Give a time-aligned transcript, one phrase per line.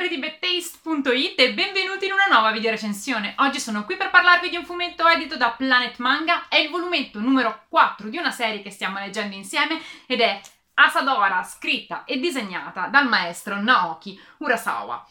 [0.00, 3.34] lettori di bedtaste.it e benvenuti in una nuova video recensione.
[3.38, 7.20] Oggi sono qui per parlarvi di un fumetto edito da Planet Manga, è il volumetto
[7.20, 10.40] numero 4 di una serie che stiamo leggendo insieme ed è
[10.74, 15.06] Asadora, scritta e disegnata dal maestro Naoki Urasawa.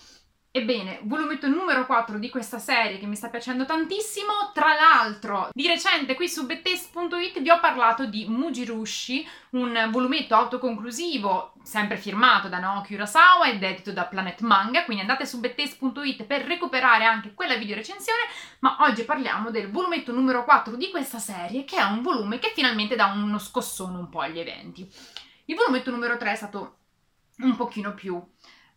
[0.52, 4.49] Ebbene, volumetto numero 4 di questa serie che mi sta piacendo tantissimo.
[4.52, 11.53] Tra l'altro, di recente qui su bettest.it vi ho parlato di Mujirushi, un volumetto autoconclusivo,
[11.62, 16.45] sempre firmato da Naoki Urasawa ed edito da Planet Manga, quindi andate su bettest.it per
[16.45, 18.22] recuperare anche quella video recensione,
[18.61, 22.53] ma oggi parliamo del volumetto numero 4 di questa serie, che è un volume che
[22.55, 24.91] finalmente dà uno scossone un po' agli eventi.
[25.45, 26.77] Il volumetto numero 3 è stato
[27.41, 28.20] un pochino più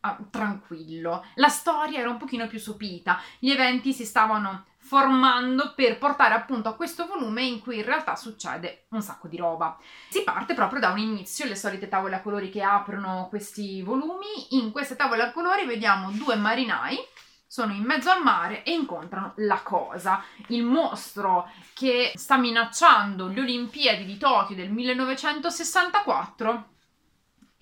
[0.03, 1.25] ah, tranquillo.
[1.35, 6.69] La storia era un pochino più sopita, gli eventi si stavano formando per portare appunto
[6.69, 9.79] a questo volume in cui in realtà succede un sacco di roba.
[10.09, 14.27] Si parte proprio da un inizio, le solite tavole a colori che aprono questi volumi.
[14.51, 16.99] In queste tavole a colori vediamo due marinai
[17.47, 23.41] sono in mezzo al mare e incontrano la cosa, il mostro che sta minacciando le
[23.41, 26.72] Olimpiadi di Tokyo del 1964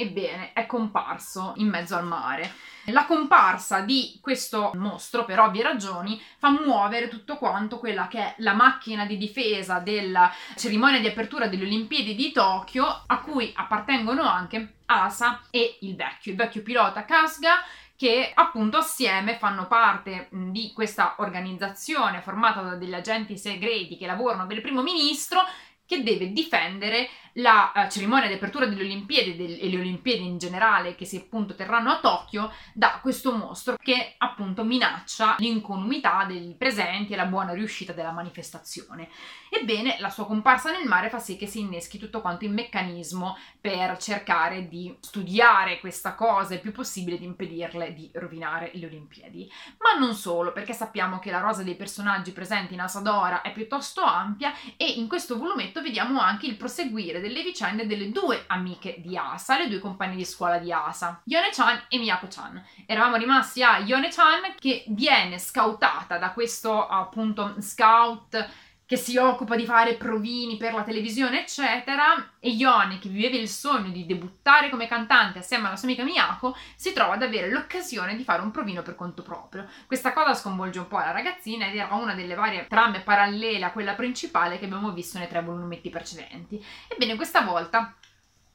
[0.01, 2.51] Ebbene, è comparso in mezzo al mare.
[2.87, 8.35] La comparsa di questo mostro, per ovvie ragioni, fa muovere tutto quanto quella che è
[8.39, 14.23] la macchina di difesa della cerimonia di apertura delle Olimpiadi di Tokyo, a cui appartengono
[14.23, 17.63] anche Asa e il vecchio, il vecchio pilota Kasga,
[17.95, 24.47] che appunto assieme fanno parte di questa organizzazione formata da degli agenti segreti che lavorano
[24.47, 25.45] per il primo ministro
[25.91, 30.39] che deve difendere la uh, cerimonia di apertura delle Olimpiadi del, e le Olimpiadi in
[30.39, 36.55] generale che si appunto terranno a Tokyo da questo mostro che appunto minaccia l'incolumità dei
[36.57, 39.09] presenti e la buona riuscita della manifestazione.
[39.49, 43.37] Ebbene, la sua comparsa nel mare fa sì che si inneschi tutto quanto il meccanismo
[43.61, 49.51] per cercare di studiare questa cosa il più possibile di impedirle di rovinare le Olimpiadi.
[49.79, 54.03] Ma non solo, perché sappiamo che la rosa dei personaggi presenti in Asadora è piuttosto
[54.03, 59.17] ampia e in questo volumetto vediamo anche il proseguire delle vicende delle due amiche di
[59.17, 62.65] Asa, le due compagne di scuola di Asa, Yone-chan e Miyako-chan.
[62.87, 68.49] Eravamo rimasti a Yone-chan che viene scoutata da questo appunto scout
[68.91, 73.49] che si occupa di fare provini per la televisione, eccetera, e Yone, che viveva il
[73.49, 78.17] sogno di debuttare come cantante assieme alla sua amica Miyako, si trova ad avere l'occasione
[78.17, 79.69] di fare un provino per conto proprio.
[79.87, 83.71] Questa cosa sconvolge un po' la ragazzina ed era una delle varie trame parallele a
[83.71, 86.61] quella principale che abbiamo visto nei tre volumetti precedenti.
[86.89, 87.95] Ebbene, questa volta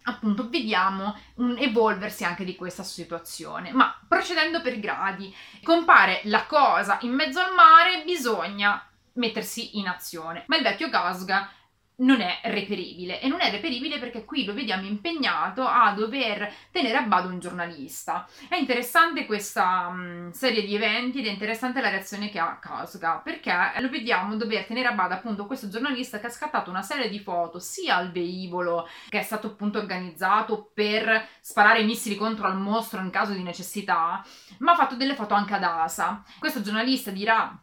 [0.03, 3.71] appunto vediamo un evolversi anche di questa situazione.
[3.71, 10.45] Ma procedendo per gradi, compare la cosa in mezzo al mare, bisogna mettersi in azione.
[10.47, 11.49] Ma il vecchio Gasga
[11.97, 16.97] non è reperibile e non è reperibile perché qui lo vediamo impegnato a dover tenere
[16.97, 18.27] a bado un giornalista.
[18.49, 23.21] È interessante questa um, serie di eventi ed è interessante la reazione che ha Kasuga
[23.23, 27.09] perché lo vediamo dover tenere a bado appunto questo giornalista che ha scattato una serie
[27.09, 32.57] di foto sia al velivolo che è stato appunto organizzato per sparare missili contro al
[32.57, 34.23] mostro in caso di necessità,
[34.59, 36.23] ma ha fatto delle foto anche ad Asa.
[36.39, 37.57] Questo giornalista dirà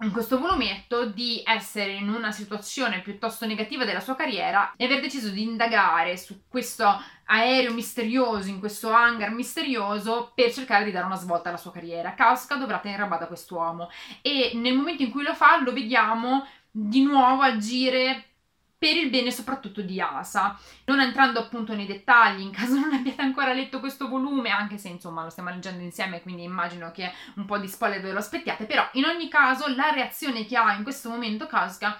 [0.00, 5.00] in questo volumetto di essere in una situazione piuttosto negativa della sua carriera e aver
[5.00, 6.86] deciso di indagare su questo
[7.24, 12.14] aereo misterioso, in questo hangar misterioso, per cercare di dare una svolta alla sua carriera.
[12.14, 13.90] Kauska dovrà tenere a bada quest'uomo
[14.22, 18.27] e nel momento in cui lo fa lo vediamo di nuovo agire
[18.78, 20.56] per il bene soprattutto di Asa.
[20.84, 24.88] Non entrando appunto nei dettagli, in caso non abbiate ancora letto questo volume, anche se
[24.88, 28.66] insomma lo stiamo leggendo insieme, quindi immagino che un po' di spoiler ve lo aspettiate,
[28.66, 31.98] però in ogni caso la reazione che ha in questo momento Casca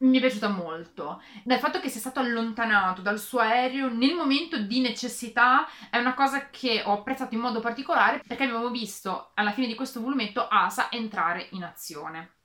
[0.00, 1.22] mi è piaciuta molto.
[1.44, 6.14] Dal fatto che sia stato allontanato dal suo aereo nel momento di necessità è una
[6.14, 10.48] cosa che ho apprezzato in modo particolare perché abbiamo visto alla fine di questo volumetto
[10.48, 12.39] Asa entrare in azione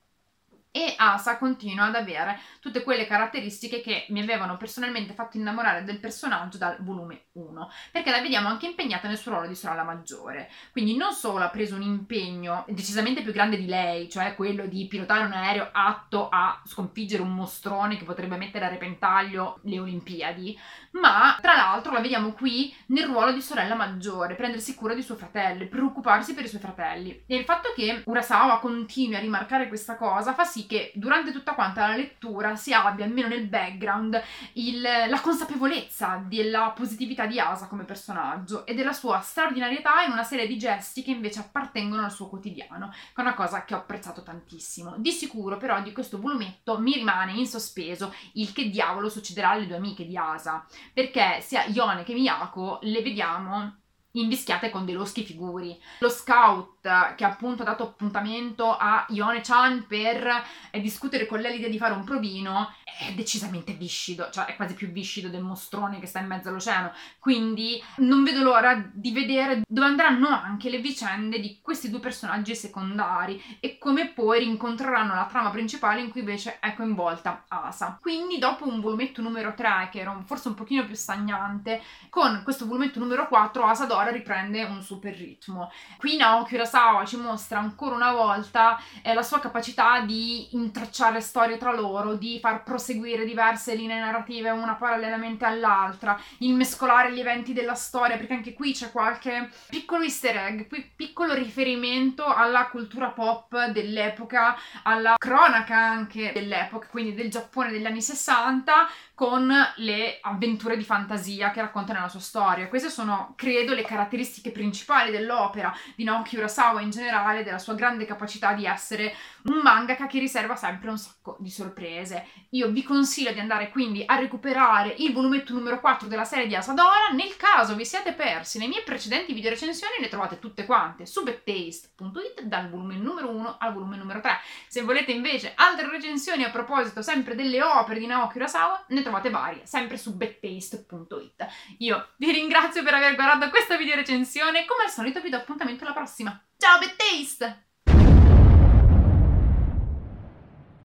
[0.76, 6.02] e Asa continua ad avere tutte quelle caratteristiche che mi avevano personalmente fatto innamorare del
[6.02, 10.50] personaggio dal volume 1, perché la vediamo anche impegnata nel suo ruolo di sorella maggiore.
[10.74, 14.86] Quindi non solo ha preso un impegno decisamente più grande di lei, cioè quello di
[14.88, 20.60] pilotare un aereo atto a sconfiggere un mostrone che potrebbe mettere a repentaglio le Olimpiadi,
[20.92, 25.16] ma tra l'altro la vediamo qui nel ruolo di sorella maggiore, prendersi cura di suo
[25.16, 27.24] fratello, preoccuparsi per i suoi fratelli.
[27.28, 31.54] E il fatto che Urasawa continui a rimarcare questa cosa fa sì che durante tutta
[31.54, 34.22] quanta la lettura si abbia, almeno nel background,
[34.54, 40.24] il, la consapevolezza della positività di Asa come personaggio e della sua straordinarietà in una
[40.24, 43.78] serie di gesti che invece appartengono al suo quotidiano, che è una cosa che ho
[43.78, 44.96] apprezzato tantissimo.
[44.98, 49.68] Di sicuro però di questo volumetto mi rimane in sospeso il che diavolo succederà alle
[49.68, 53.84] due amiche di Asa, perché sia Yone che Miyako le vediamo
[54.20, 55.80] invischiate con dei loschi figuri.
[56.00, 61.70] Lo scout che appunto ha dato appuntamento a Ione-chan per eh, discutere con lei l'idea
[61.70, 66.06] di fare un provino è decisamente viscido, cioè è quasi più viscido del mostrone che
[66.06, 66.94] sta in mezzo all'oceano.
[67.20, 72.56] Quindi non vedo l'ora di vedere dove andranno anche le vicende di questi due personaggi
[72.56, 77.98] secondari e come poi rincontreranno la trama principale in cui invece è coinvolta Asa.
[78.02, 82.66] Quindi dopo un volumetto numero 3 che era forse un pochino più stagnante, con questo
[82.66, 83.66] volumetto numero 4
[84.06, 85.72] Asadora riprende un super ritmo.
[85.98, 91.58] Qui Naoki Urasawa ci mostra ancora una volta eh, la sua capacità di intracciare storie
[91.58, 97.54] tra loro, di far proseguire diverse linee narrative una parallelamente all'altra, il mescolare gli eventi
[97.54, 103.08] della storia, perché anche qui c'è qualche piccolo easter egg, qui piccolo riferimento alla cultura
[103.08, 110.76] pop dell'epoca, alla cronaca anche dell'epoca, quindi del Giappone degli anni 60, con le avventure
[110.76, 112.68] di fantasia che racconta nella sua storia.
[112.68, 118.04] Queste sono, credo, le caratteristiche principali dell'opera di Naoki Urasawa in generale, della sua grande
[118.04, 122.28] capacità di essere un mangaka che riserva sempre un sacco di sorprese.
[122.50, 126.56] Io vi consiglio di andare quindi a recuperare il volumetto numero 4 della serie di
[126.56, 127.08] Asadora.
[127.14, 131.24] Nel caso vi siate persi le mie precedenti video recensioni, le trovate tutte quante su
[131.24, 134.32] backtaste.it dal volume numero 1 al volume numero 3.
[134.68, 139.30] Se volete invece altre recensioni a proposito sempre delle opere di Naoki Urasawa, ne trovate
[139.30, 141.48] varie, sempre su backtaste.it.
[141.80, 145.84] Io vi ringrazio per aver guardato questa video recensione, come al solito vi do appuntamento
[145.84, 146.40] alla prossima.
[146.58, 147.75] Ciao Backtaste!